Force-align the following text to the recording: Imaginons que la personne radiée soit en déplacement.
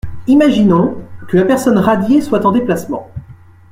Imaginons 0.25 0.95
que 1.27 1.37
la 1.37 1.45
personne 1.45 1.77
radiée 1.77 2.21
soit 2.21 2.43
en 2.47 2.51
déplacement. 2.51 3.11